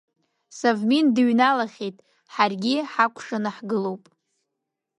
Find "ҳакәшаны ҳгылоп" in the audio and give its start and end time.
2.91-4.03